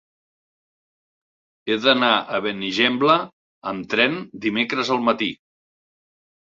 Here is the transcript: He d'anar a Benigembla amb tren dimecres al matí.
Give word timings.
He 1.73 1.77
d'anar 1.83 2.09
a 2.21 2.41
Benigembla 2.47 3.21
amb 3.75 3.89
tren 3.95 4.21
dimecres 4.49 4.95
al 4.99 5.09
matí. 5.11 5.35